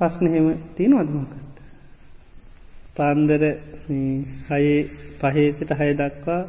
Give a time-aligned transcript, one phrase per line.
[0.00, 1.56] පස්නහෙම තියෙන අදමකත්.
[2.96, 3.42] පාන්දර
[4.48, 4.78] හයේ
[5.20, 6.40] පහේසිට හය දක්වා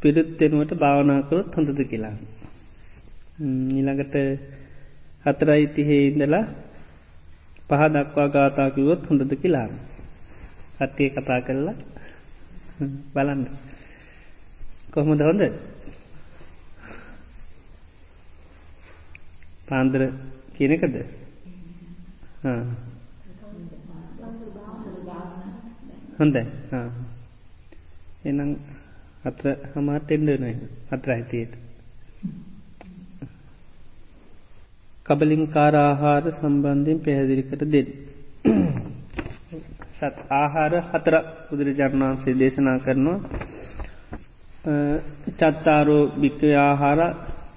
[0.00, 2.14] පිරුත්තෙනුවට භාවනාකරොත් හොඳද කියලා.
[3.72, 4.14] ඊළඟට
[5.26, 6.44] හතරයි තිහේ ඉඳලා
[7.68, 9.68] පහ දක්වා ගාතාකිවොත් හොඳද කියලා.
[10.76, 11.76] කට්ටිය කතා කරලා
[13.14, 13.42] බලන්න.
[14.92, 15.42] කොහොමද හොඳ
[19.68, 20.02] පාන්දර
[20.54, 20.96] කියනකද
[26.16, 26.42] හොඳයි
[28.24, 28.50] එනම්
[29.24, 30.44] අත්‍ර හමාට එන්ඩන
[30.90, 31.52] අත්‍ර ඇතියට
[35.06, 37.88] කබලින් කාරආහාර සම්බන්ධයෙන් පැහැදිලිකට දෙන්න.
[39.98, 41.14] සත් ආහාර හතර
[41.46, 43.18] බුදුරජාණන් වහන්සේ දේශනා කරනවා
[45.32, 47.00] චත්තාරෝ භික්කව ආහාර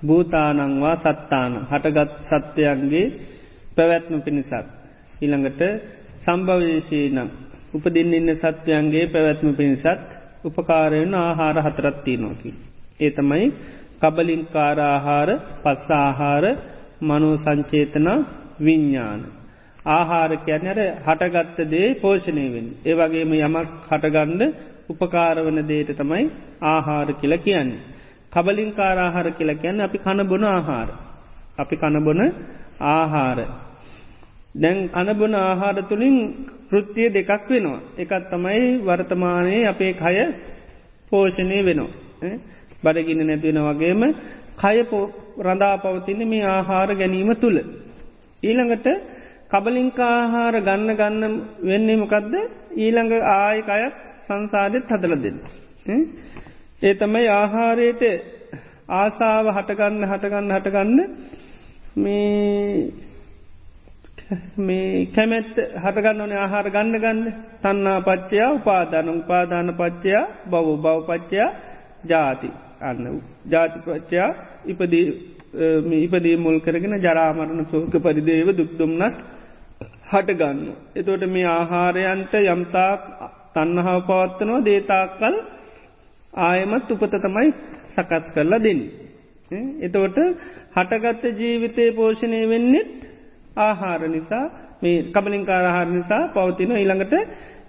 [0.04, 2.12] භූතානංවා සත්තාන හටගත්
[2.44, 3.08] සත්‍යයන්ගේ
[3.76, 4.77] පැවැත්ම පිණිසත්.
[5.22, 5.62] ඊළඟට
[6.24, 7.30] සම්භවදේශී නම්
[7.74, 10.08] උපදින්න ඉන්න සත්වයන්ගේ පැවැත්ම පිණිසත්
[10.44, 12.52] උපකාරයෙන් ආහාර හතරත්තිී නොකි.
[13.00, 13.46] ඒ තමයි
[14.02, 15.30] කබලින්කාරආහාර
[15.64, 16.46] පස්සාහාර
[17.02, 18.08] මනෝ සංචේතන
[18.60, 19.22] විඤ්ඥාන.
[19.90, 22.68] ආහාර කියන්නර හටගත්ත දේ පෝෂණයවෙන්.
[22.86, 24.42] ඒවගේම යමක් හටගණ්ඩ
[24.90, 26.26] උපකාරවන දේට තමයි
[26.64, 27.86] ආහාර කියල කියන්නේ.
[28.34, 30.90] කබලින් කාරආහාර කියල කියන්න අපි කණබොන ආහාර.
[31.58, 32.22] අපි කණබොන
[32.82, 33.40] ආහාර.
[34.58, 36.18] දැන් අනබොන ආහාර තුළින්
[36.70, 37.80] කෘත්තිය දෙකක් වෙනවා.
[37.98, 40.18] එකත් තමයි වර්තමානයේ අපේ කය
[41.12, 41.92] පෝෂණය වෙනවා.
[42.84, 44.02] බඩගින්න නැතිවෙන වගේම
[44.56, 44.78] කය
[45.40, 47.58] රඳා පවතින මේ ආහාර ගැනීම තුළ.
[48.44, 48.88] ඊළඟට
[49.50, 52.34] කබලින්කාආහාර ගන්න ගන්න වෙන්නේ මොකක්ද
[52.76, 55.38] ඊළඟ ආයකයත් සංසාධෙත් හදල දෙන්න.
[56.82, 58.04] ඒ තමයි ආහාරයට
[58.94, 61.00] ආසාාව හටගන්න හටගන්න හටගන්න
[61.98, 62.92] මේ
[64.28, 67.20] කැමැත් හටගන්න ඕන ආහාර ගන්න ගන්න
[67.62, 71.50] තන්නා පච්චයා උපාධන උපාධාන පච්චයා බව බවපච්චයා
[72.06, 72.50] ජාති
[72.82, 74.30] අන්න ජාතිපච්චයා
[74.66, 75.06] ඉපදී
[76.00, 79.16] ඉපදී මුල් කරගෙන ජරාමරණ සෝක පරිදේව දුක්දුම්න්නස්
[80.08, 80.60] හටගන්න.
[80.96, 83.02] එතෝට මේ ආහාරයන්ට යම්තාක්
[83.54, 85.36] තන්නහාව පවත්වනවා දේතාකල්
[86.34, 87.50] ආයමත් උපත තමයි
[87.94, 88.82] සකස් කරලා දෙන්න.
[89.82, 90.18] එතවට
[90.76, 92.98] හටගත්ත ජීවිතය පෝෂණය වෙන්නෙත්
[93.58, 94.46] ආහාර නිසා
[94.82, 97.14] මේ කබලින්කාර ආහාර නිසා පවතින ඊළඟට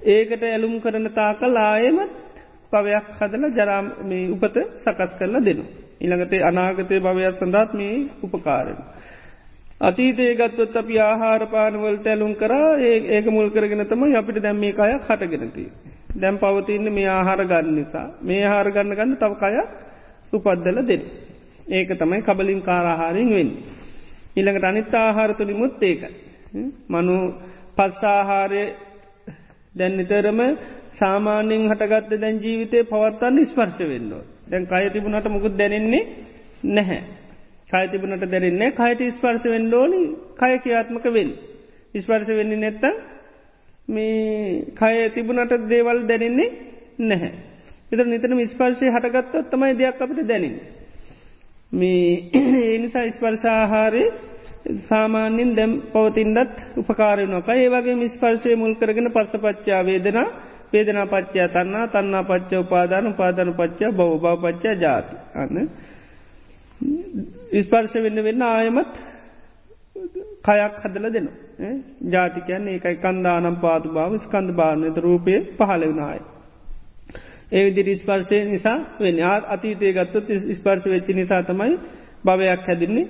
[0.07, 2.13] ඒකට ඇලුම් කරන තාකල් ආයමත්
[2.73, 3.87] පවයක් හදල ජරාම
[4.35, 5.65] උපත සකස් කරලා දෙනු.
[5.99, 8.79] ඉළඟට අනාගතය භවයක් සඳත් මේ උපකාරන.
[9.81, 12.71] අතීතේ ගත්වත් අපි ආහාරපානවලට ඇලුම් කරා
[13.09, 15.65] ඒක මුල් කරගෙන තම අපිට දැම් මේ අයක් හටගෙනති.
[16.15, 19.69] දැම් පවතින්න මේ ආහාර ගන්න නිසා මේ ආහාර ගන්න ගන්න තව කයක්
[20.33, 21.03] උපද්දල දෙන්න.
[21.69, 23.51] ඒක තමයි කබලින් කාරාහාරෙන් වෙන්.
[24.39, 26.03] ඉළඟට අනිත් ආහාර තුළිමුත් ඒක.
[26.89, 27.17] මනු
[27.77, 28.65] පස්සාහාරය
[29.75, 30.41] දැන් නිතරම
[30.95, 34.11] සාමාන්‍යෙන් හටගත්ත දැන් ජීවිතය පවත්තන්න ස්පර්ශ වෙන්න.
[34.47, 36.05] දැන් කය තිබුණට මුකුත් දැනෙන්නේ
[36.71, 37.01] නැහැ.
[37.71, 40.01] කය තිබුණට දැරෙන්නේ කයට ස්පර්ශ වෙන්න ඕනි
[40.35, 41.31] කය කියාත්මක වෙන්.
[41.95, 42.85] ස්පර්ශ වෙන්නේ නැත්ත
[43.89, 46.49] මේ කය තිබුණට දේවල් දැනෙන්නේ
[47.01, 47.33] නැහැ.
[47.91, 50.57] එත නිතන ස්පර්ශය හටගත්තත් තමයි දෙයක් අපට දැනින්.
[51.73, 52.31] මේ
[52.65, 54.05] ඒනිසා ස්පර්ශාහාරය
[54.67, 60.27] සාමාන්‍යින් දැම් පවතින්ඩත් උපකාරයනක ඒ වගේ මිස්පර්ශය මුල් කරගෙන පස්සපච්චා වේදනා
[60.73, 65.17] වේදනා පච්චා තන්නා තන්නා පච්ච උපාදාන උපාධන පච්චා බව බව පච්චා ජාති.
[65.35, 65.57] අන්න.
[67.59, 68.95] ස්පර්ශ වෙන්න වෙන්න ආයමත්
[70.45, 71.31] කයක් හදල දෙනු
[72.11, 76.21] ජාතිකයන් ඒකයි කන්දානම් පාතු භාව ස්කන්ධ භානත රූපය පහල වනායි.
[77.53, 79.17] ඒ විදි ස්පර්ශය නිසා වෙන
[79.49, 81.75] අතීතය ගත්තත් ස්පර්ශ වෙච්චි නිසා තමයි
[82.25, 83.07] භවයක් හැදින්නේ.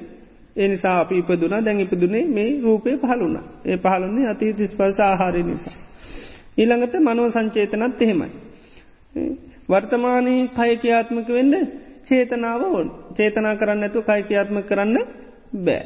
[0.59, 5.77] ඒ නිසා අපි ඉපදුනා දැන් ඉපදුනේ මේ රූපය පහළුණ ඒ පහළුන්නේ අතීත ස්පර්ශ ආහාරය නිසා.
[6.59, 8.31] ඊළඟට මනෝ සංචේතනත් එහෙමයි.
[9.69, 11.55] වර්තමානී කය කියාත්මක වෙන්න
[12.07, 14.97] චේතනාව ඕන් චේතනා කරන්න ඇතු කයි කියාත්ම කරන්න
[15.59, 15.83] බෑ.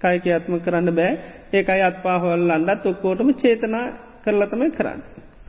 [0.00, 1.12] කයි කියාත්ම කරන්න බෑ
[1.52, 3.86] ඒකයි අත්පාහොල් අන්ඩත් ඔක්කෝටම චේතනා
[4.24, 5.00] කරලතමයි කරන්න.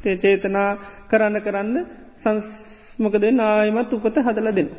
[0.06, 0.69] ඒ චේතනා
[1.09, 1.77] කරන්න කරන්න
[2.21, 4.69] සංස්මකද ආයමත් උපත හදල දෙන්න.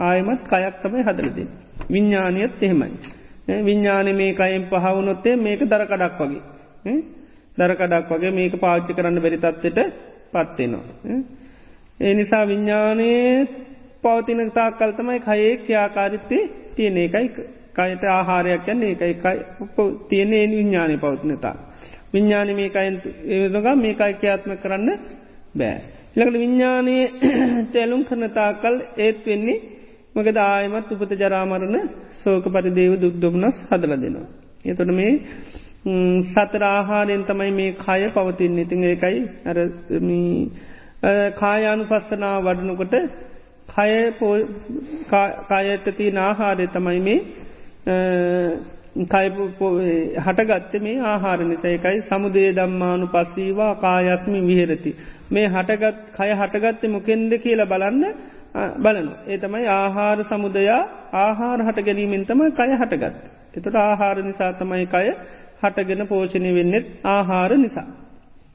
[0.00, 1.48] ආයමත් කයක් තමයි හදලදෙන්.
[1.88, 3.07] විඤ්ඥානයත් එහෙමයි.
[3.48, 6.42] විඤ්ඥාන මේ කයින් පහවුනොත්තේ මේක දරකඩක් වගේ.
[7.58, 9.78] දරකඩක් වගේ මේක පාච්චි කරන්න බැරිතත්වට
[10.32, 10.84] පත්වෙනවා.
[12.00, 13.46] ඒ නිසා විඤ්ඥානයේ
[14.02, 16.42] පවතින තාකල්තමයි කයේ ක්‍යාකාරිත්තේ
[16.76, 17.28] තියෙන එකයි
[17.76, 19.14] කයට ආහාරයක් යන්නේ එකයි
[20.08, 21.56] තියන්නේ විඤ්ඥානය පවතිනතා.
[22.12, 24.88] විඤ්ඥාන මේකයින් ඒදග මේකයි ක්‍යාත්ම කරන්න
[25.54, 25.80] බෑ.
[26.16, 27.04] ලකට විඤ්ඥානයේ
[27.72, 29.77] තැලුම් කරන තාකල් ඒත් වෙන්නේ
[30.18, 34.26] මක දායමත් උපත ජරාමරණ සෝක පරිදේව දුක්දොමනස් හදල දෙනවා.
[34.64, 35.12] එතොට මේ
[36.24, 39.58] සතර ආහාරයෙන් තමයි මේ කය පවතින් ඉතින් ඒකයි ඇර
[41.34, 42.94] කායානු පස්සනා වඩනකොට
[43.68, 43.92] කය
[45.48, 47.18] කායඇතති නාහාරය තමයි මේ
[50.18, 54.92] හටගත්ත මේ ආහාර නිසයකයි සමුදේ දම්මානු පස්සීවා කායස්මි විහෙරති.
[55.30, 58.04] මේ හටගත් කය හටගත්ත මොකෙන්ද කියල බලන්න
[58.54, 59.12] බලනු.
[59.26, 60.80] ඒ තමයි ආහාර සමුදයා
[61.14, 63.16] ආහාර හට ගැනීමෙන් තම කය හටගත්.
[63.56, 65.06] එතට ආහාර නිසා තමයි කය
[65.62, 67.86] හටගෙන පෝෂණය වෙන්නෙත් ආහාර නිසා.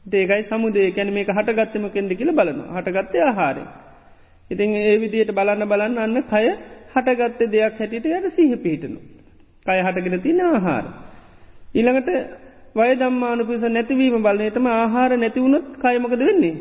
[0.06, 3.64] දේකයි සමුදේ කැන මේක හටගත්තම කෙන්ද කියල බලනු හටගත්තය ආහාරය.
[4.52, 6.46] ඉතින් ඒ විදියට බලන්න බලන්න අන්න කය
[6.94, 9.00] හටගත්ත දෙයක් හැටියට යට සිහ පිහිටනු.
[9.66, 10.86] කය හටගෙන තින ආහාර.
[11.74, 12.10] ඊළඟට
[12.76, 16.56] වය දම්මානුපිස නැතිවීම බලනයටම ආහාර නැතිවුණොත් කයමකද වෙන්නේ.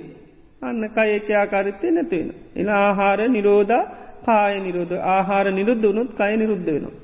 [0.63, 2.31] අන්න කයක ආකාරිත්තය නැතිවෙන.
[2.57, 3.75] එන ආහාර නිරෝධ
[4.23, 6.95] කාය නිරෝධ ආහාර නිරුද්ධ වනුත් කය නිරුද්ධ වෙනවා.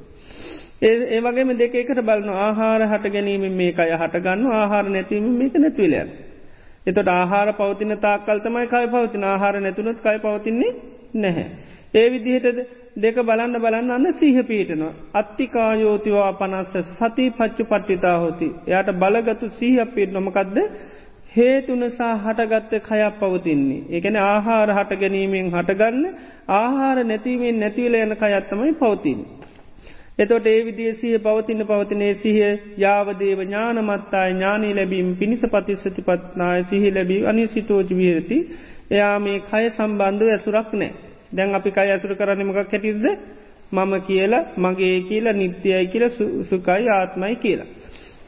[0.83, 6.11] ඒ ඒවගේම දෙක එකට බලන ආහාර හට ගැනීම මේ අය හටගන්න ආහාර නැතිවීම මේක නැතිවලයන්.
[6.87, 10.73] එතොට ආහාර පවතින තාකල්තමයි කයි පවතින ආහාර නැතුනොත් කයි පවතින්නේ
[11.17, 11.47] නැහැ.
[11.95, 12.59] ඒ විදිහට
[12.97, 14.93] දෙක බලන්න බලන්න අන්න සීහ පීටනවා.
[15.15, 18.49] අත්තිකායෝතිවා පනස්ස සති පච්චු පට්ටිතා හොති.
[18.69, 20.57] එයට බලගතු සීහ පිට නොමකක්ද
[21.39, 23.81] හේතුනසා හටගත්ත කයක් පවතින්නේ.
[23.91, 26.05] ඒකන ආහාර හට ගැනීමෙන් හටගන්න
[26.55, 29.21] ආහාර නැතිවීමෙන් නැතිවල යන කයත්තමයි පවතින්.
[30.19, 32.39] එතොට ඒ විදිිය සිහ පවතින පවතිනේ සිහ
[32.77, 38.39] යාවදේව ඥානමත්තායි ඥානී ලැබීම පිණිස පතිස්සති පත්නාය සිහි ලැබී අනි සිතෝජ වියරති
[38.91, 40.93] එයා මේ කය සම්බන්ධව ඇසුරක් නෑ
[41.33, 43.07] දැන් අපි කයි ඇසුර කරන්නමක් කැටිද
[43.73, 46.05] මම කියලා මගේ කියලා නිත්‍යයයි කියල
[46.43, 47.67] සුකයි ආත්මයි කියලා.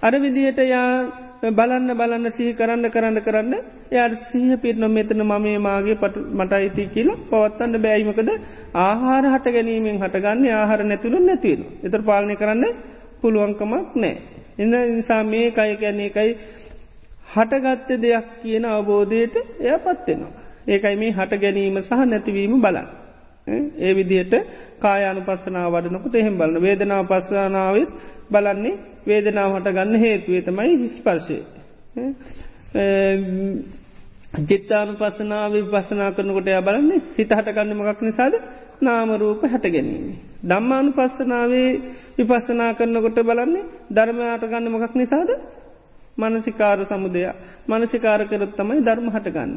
[0.02, 0.92] අර විදිහට යා
[1.42, 3.54] බලන්න බලන්න සිහි කරන්න කරන්න කරන්න
[3.90, 8.30] යට සිහ පිටන මෙතන මමේ මාගේ පට මට අයිති කියලා පවත්තන්න බෑයිමකද
[8.76, 11.64] ආහාර හට ගැනීමෙන් හටගන්න ආහාර නැතුළු නැතිවෙන.
[11.82, 12.64] එතර පාලනය කරන්න
[13.20, 14.14] පුළුවන්කමක් නෑ.
[14.58, 16.30] එන්න නිසා මේ කය ගැන්නේ එකයි
[17.26, 20.32] හටගත්ත දෙයක් කියන අවබෝධයට එය පත්වෙනවා.
[20.68, 22.88] ඒකයි මේ හට ගැනීම සහ නැතිවීම බලන්න.
[23.46, 24.34] ඒ විදිහට
[24.78, 27.90] කායානු පස්සනා වඩනකොට එහෙම බලන්න වේදනාව පස්සනාවත්
[28.30, 28.74] බලන්නේ
[29.06, 31.38] වේදනාව හට ගන්න හේතුවේ තමයි විස්පර්ශය.
[34.42, 38.34] ජිත්තානු පස්සනාව පස්සනා කරනකොට ය බලන්නේ සිත හටගන්න මකක් නිසාද?
[38.80, 40.14] නාමරූප හැට ගැනීම.
[40.42, 41.70] දම්මානු පස්සනාවේ
[42.18, 45.30] විපස්සනා කරනකොට බලන්නේ ධර්මයාට ගන්න මොකක් නිසාද?
[46.18, 47.22] මනසිකාර සමුදය.
[47.68, 49.52] මනසිකාර කරත් තමයි ධර්ම හටගන්න.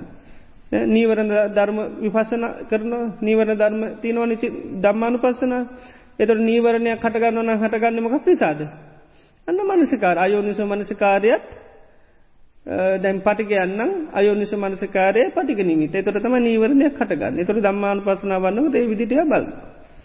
[0.87, 4.35] නීවරණ ධර්ම විපසන කරන නීවරණ ධර්ම තිනවනි
[4.79, 5.53] දම්මානු පස්සන
[6.19, 8.59] එතට නීවරණයක් කටගන්නවන හටගන්නමක් නිසාද.
[9.47, 11.47] අන්න මනසිකාර අයෝනිස මනසිකාරයත්
[12.97, 19.25] දැන් පටිකයන්නම් අයෝනිස මනසකාරය පටිගනීමට එතොට තම නීවරණයක් කටගන්න එතොට දම්මාන පසන වන්නක ඒ විදිටය
[19.25, 19.45] බල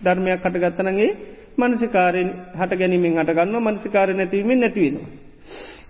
[0.00, 1.10] ධර්මයක් කටගත්තනගේ
[1.56, 5.08] මනසිකාරයෙන් හට ගැනීමෙන් හටගන්න මනසිකාර නැතිවීමෙන් නැතිවෙනවා.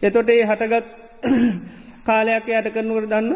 [0.02, 0.86] එතොට ඒ හටගත්
[2.06, 3.32] කාලයක් යට කරනුවට දන්න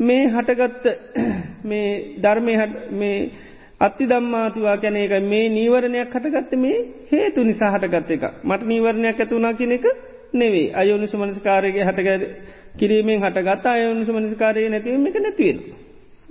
[0.00, 0.86] මේ හටගත්ත
[1.64, 2.54] මේ ධර්මය
[2.92, 3.30] මේ
[3.80, 6.78] අත්ති දම්මාතුවා කැන එක මේ නීවරණයක් හටගත්ත මේ
[7.12, 9.86] හේතු නිසා හටගත්ත එක මට නීවරණයක් ඇතුුණා කෙන එක
[10.34, 12.08] නෙවේ අයෝනිසු මනස්කාරයගේ හටග
[12.76, 15.58] කිරීමෙන් හටගත් අයෝනිසු මනස්කාරය නැතිවීම එක නැතිවෙන.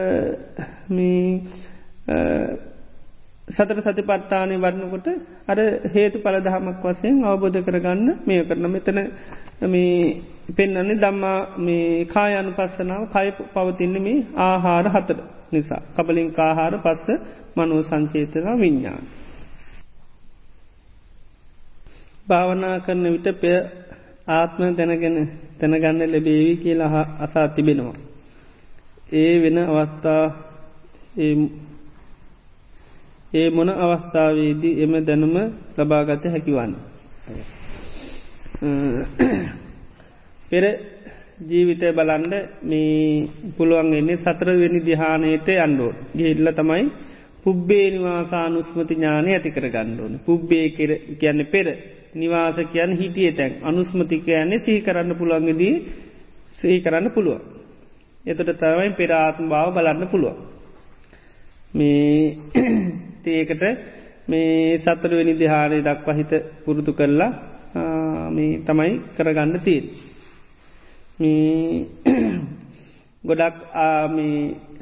[3.48, 5.08] සතර සති පත්තානය වරණකොට
[5.48, 9.00] අර හේතු පලදහමක් වසයෙන් අවබෝධ කරගන්න මේ කරන මෙතන
[9.66, 9.94] මේ
[10.52, 15.20] පෙන්න්නන්නේ දම්මා මේ කායනු පස්සනාව කය පවතින්න මේ ආහාර හතර
[15.52, 17.08] නිසා කබලින් කාහාර පස්ස
[17.56, 19.04] මනෝ සංචේතනා විඤ්ඥාන.
[22.28, 23.52] භාවනා කරන විට පය
[24.30, 25.18] ආත්ම දැනගෙන
[25.60, 27.98] තැනගන්න ලැබේවි කියලා අසා තිබෙනවා.
[29.14, 30.24] ඒ වෙන අවස්ථා
[33.32, 35.36] ඒ මොන අවස්ථාවේදී එම දැනුම
[35.78, 36.74] ලබාගත හැකිවන්න.
[40.50, 40.64] පෙර
[41.40, 46.86] ජීවිතය බලන්ඩ මේ පුළුවන්ගන්නේ සතරවෙනි දිහානයට අන්ඩෝ ගිහිල්ල තමයි
[47.44, 50.66] පුබ්බේ නිවාසානුස්මති ඥානය ඇති කර ගණ්ඩෝන පුබ්බේ
[51.20, 51.68] කියන්න පෙර
[52.16, 55.76] නිවාස කියන් හිටිය තැන් අනුස්මති කියන්නේ සිහි කරන්න පුළුවන්ගදී
[56.54, 57.42] සිහි කරන්න පුළුවන්.
[58.26, 60.38] එතට තමයි පෙරාත්ම භාව බලන්න පුළුවන්.
[61.74, 63.64] මේ ඒකට
[64.28, 66.32] මේ සතරවෙනි දිහාරය දක්වා හිත
[66.66, 67.32] පුරුදු කරලා
[68.30, 69.86] මේ තමයි කරගන්න තිීන්.
[73.24, 73.56] ගොඩක්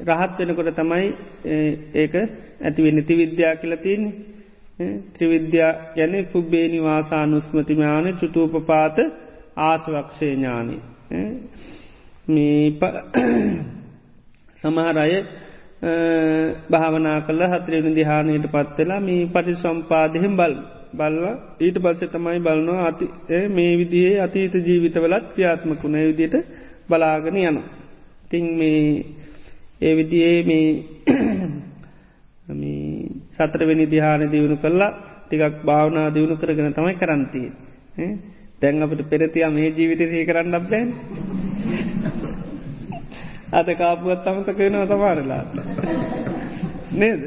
[0.08, 1.06] රහත් වෙනකොට තමයි
[1.94, 2.14] ඒක
[2.60, 4.02] ඇතිවෙන්න තිවිද්‍යා කියලතින්
[5.12, 8.96] ත්‍රිවිද්‍යා ගැන පුබ්බේ නිවාසානුස්මතිමාන චුතූපපාත
[9.58, 10.80] ආසවක්ෂය ඥානී.
[14.60, 15.18] සමහරය
[16.70, 20.54] භාවනා කළ හතරෙන දිහානයට පත්වෙලා මේ පටි සම්පාදහෙම් බල්
[20.92, 21.24] බල්ල
[21.60, 23.06] ඊට පස්ස තමයි බලනවා අති
[23.48, 26.36] මේ විදිේ අතීත ජීවිතවලත් ක්‍රියාත්මකුණ විදියට
[26.88, 27.58] බලාගෙන යන.
[28.26, 29.04] තිං මේ
[29.80, 30.68] ඒ විදියේ මේ
[33.32, 34.92] සතරවෙනි දිහාන දියුණු කරලා
[35.22, 37.48] ටිකක් භාවනා දියුණු කරගෙන තමයි කරන්තිය.
[38.60, 40.88] තැන් අපට පෙරතියා මේ ජීවිත සහි කරන්න අප්බැන්
[43.50, 45.44] අද කාපුුවත් අමතක වෙනවා සමාරලා.
[46.92, 47.22] නේද?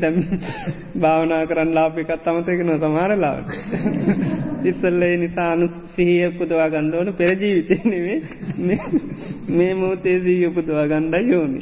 [0.00, 0.14] දැම්
[0.96, 3.48] භාවනා කරන්න ලාපිකත් අමතකෙන සමාරලාට
[4.64, 8.18] ඉස්සල්ලේ නිසානු සිහිය උපදවා ගණ්ඩෝන පෙරජීවිතය නෙවේ
[9.50, 11.60] මේ මෝතේ සී උපදවා ගණ්ඩ යෝනි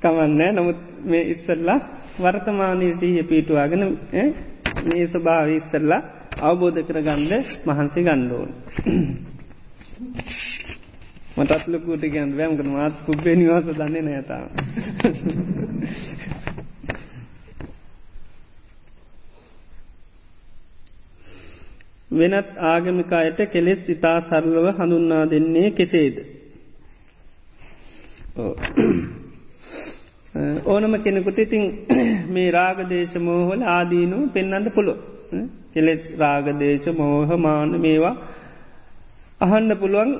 [0.00, 1.78] කමන්නෑ නමුත් මේ ඉස්සල්ලා
[2.18, 3.84] වර්තමානය සීහ පීටුවාගෙන
[4.84, 6.02] මේ ස්වභාව ඉස්සල්ලා
[6.42, 8.50] අවබෝධ කර ගණ්ඩ මහන්සි ගණ්ඩෝන්
[11.36, 14.46] මටත් ලොකුට කියන්න වැෑම්කන මාත් පුබ්බේ නිවාස දන්නේ නෑතාව.
[22.10, 26.16] වෙනත් ආගමිකායට කෙලෙස් ඉතා සරලව හඳුන්නා දෙන්නේ කෙසේද.
[30.66, 31.64] ඕනම කෙනෙකුට ඉතින්
[32.28, 34.94] මේ රාගදේශ මෝහල ආදීනු පෙන්නන්න පුළො
[35.72, 38.16] කෙලෙස් රාගදේශ මෝහ මාන මේවා
[39.40, 40.12] අහන්න පුළුවන්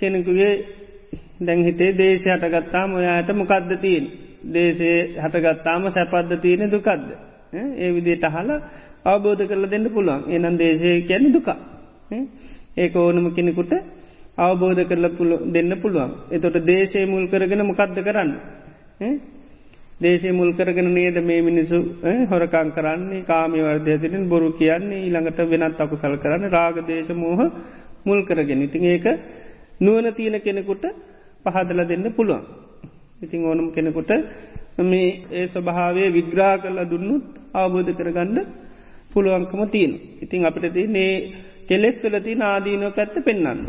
[0.00, 0.52] කෙනෙකුගේ
[1.40, 4.06] දැංහිතේ දේශ හටගත්තාම ඔයායට මොකක්ද තිීන්
[4.48, 7.08] දේශය හටගත්තාම සැපද්ද තියෙන දුකක්ද
[7.52, 8.50] ඒ විදියට අහල
[9.04, 10.20] අවබෝධ කරල දෙන්න පුළුවන්.
[10.28, 11.48] එනම් දේශය කියැන දුක
[12.76, 13.72] ඒක ඕනම කෙනෙකුට
[14.38, 16.10] අවබෝධ කරල පුළ දෙන්න පුළුවන්.
[16.30, 18.30] එතොට දේශය මුල් කරගෙන මොකක්ද කරන්න?
[19.98, 21.78] දේශය මුල් කරගෙන නේද මේ මිනිසු
[22.28, 27.40] හොරකං කරන්නේ කාමි වර්දය තිරින් බොරු කියන්නේ ඊළඟට වෙනත් අකුසල් කරන්න රාග දේශ මෝහ
[28.04, 28.62] මුල් කරගෙන.
[28.62, 29.06] ඉතින් ඒක
[29.80, 30.84] නුවන තියෙන කෙනෙකුට
[31.44, 32.44] පහදල දෙන්න පුළුවන්.
[33.20, 34.10] ඉතිං ඕනම් කෙනෙකුට
[34.80, 38.38] මේ ඒ ස්වභාවය විග්‍රා කරලා දුන්නුත් අවබෝධ කරගන්න
[39.10, 39.92] පුළුවන්කම තියෙන.
[40.20, 41.12] ඉතිං අපට ති නේ
[41.66, 43.60] කෙලෙස් වෙලති නාදීනෝ පැත්ත පෙන්න්නන්න.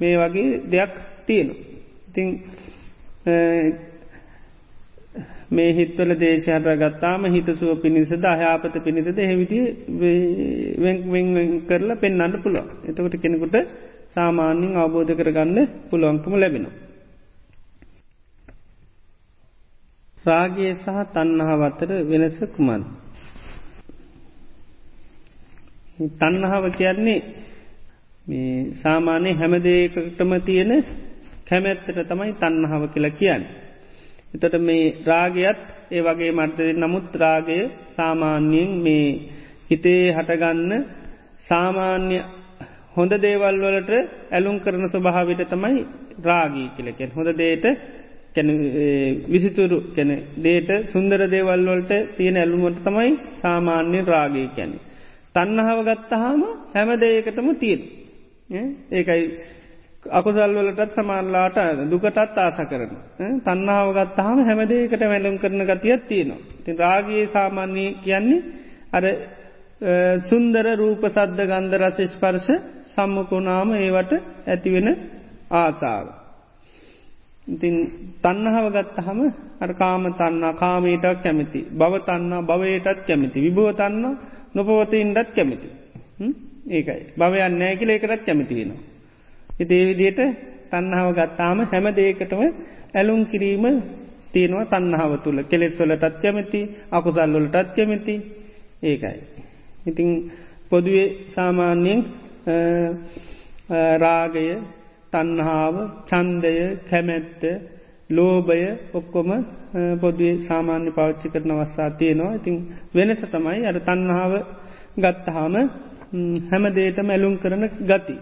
[0.00, 0.94] මේ වගේ දෙයක්
[1.26, 1.48] තියෙන.
[2.08, 2.28] ඉතිං
[5.48, 9.60] මේ හිත්වල දේශයට ගත්තාම හිතසුව පිණිසද අහයාපත පිණිසද හෙවිටි
[10.78, 12.66] වෙන් කරලා පෙන්න්නන්න පුළුව.
[12.84, 13.56] එතකට කෙනෙකුට
[14.16, 15.58] සාමාන්‍යින් අවබෝධ කරගන්න
[15.88, 16.74] පුළුවන්කම ලැබෙනවා.
[20.24, 22.82] රාගයේ සහ තන්නහාව අතර වෙනස කුමන්.
[26.14, 27.20] තන්නහාව කියන්නේ
[28.26, 30.72] මේ සාමාන්‍ය හැමදේකටම තියෙන
[31.46, 33.42] කැමැත්තට තමයි තන්නහාව කියලා කියන්න.
[34.34, 37.58] එතට මේ රාගයත් ඒ වගේ මර්තය නමුත් රාගය
[37.92, 39.08] සාමාන්‍යයෙන් මේ
[39.68, 40.72] හිතේ හටගන්න
[41.46, 42.16] සාමාන්‍ය
[42.96, 43.92] හොඳ දේවල් වලට
[44.30, 45.84] ඇලුම් කරන ස්වභාවිට තමයි
[46.22, 47.66] රාගී කියලකෙන් හොඳ දේට
[49.26, 54.78] විසිතුරු කැන දේට සුන්දර දේවල්වලට තියෙන ඇලුමට තමයි සාමාන්‍ය රාගී කැනෙ.
[55.34, 56.42] තන්නහාව ගත්තහාම
[56.74, 57.80] හැම දේකටම තියෙන.
[58.90, 59.22] ඒකයි
[60.10, 62.92] අකුසල්වලටත් සමාන්ලාට දුකටත් ආස කරන.
[63.42, 66.40] තන්නාව ගත්තහම හැමදේකට වැැලුම් කරන ගතියක් තියෙනවා.
[66.64, 68.42] ති රාගයේ සාමාන්‍ය කියන්නේ
[68.92, 69.04] අර
[70.22, 72.50] සුන්දර රූප සද්ධ ගන්ධ රස ස්පර්ශ
[72.86, 74.12] සම්මකුණාම ඒවට
[74.46, 74.88] ඇතිවෙන
[75.52, 76.06] ආසාාව.
[77.46, 77.74] ඉතින්
[78.18, 79.20] තන්නහාව ගත්තහම
[79.60, 81.60] අර කාම තන්නා කාමීටක් කැමති.
[81.70, 83.38] බව තන්නා භවයටත් කැමති.
[83.38, 84.04] විභෝතන්න
[84.54, 85.68] නොපවතඉන්ඩත් කැමති.
[86.68, 88.82] ඒකයි භවයන් නෑ කියල එකටත් කැමති වෙනවා.
[89.54, 90.20] ඉතේ විදියට
[90.70, 92.42] තන්නහාව ගත්තාම හැම දේකටම
[92.94, 93.64] ඇලුම් කිරීම
[94.32, 98.14] තියෙනවා තන්නහාව තුළ කෙලෙස්වලටත් කැමති අකුසල්ලොලටත් කැමති
[98.82, 99.45] ඒකයි.
[99.86, 100.10] ඉතිං
[100.68, 102.00] පොදුවේ සාමාන්‍යයෙන්
[103.98, 104.46] රාගය
[105.12, 105.76] තන්හාාව
[106.06, 107.42] චන්දය කැමැත්ත
[108.10, 108.60] ලෝබය
[108.92, 109.30] ඔක්කොම
[110.00, 112.56] පොදුවේ සාමාන්‍ය පෞච්චි කරන අවස්ථා තියෙනවා ඉතිං
[112.92, 114.34] වෙනස තමයි අර තන්හාාව
[114.96, 115.54] ගත්තහාම
[116.44, 118.16] හැමදේට මැලුම් කරන ගති.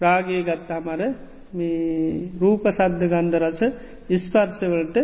[0.00, 1.00] රාගේ ගත්තාමර
[1.52, 3.60] මේ රූප සද්ධ ගන්ධ රස
[4.18, 4.96] ස්පර්ශවලට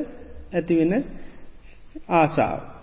[0.53, 0.93] ඇතිවෙන
[2.11, 2.80] ආසාාව.